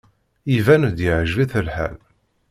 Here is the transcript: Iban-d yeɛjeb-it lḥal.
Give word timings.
Iban-d 0.57 0.97
yeɛjeb-it 1.05 1.51
lḥal. 1.67 1.97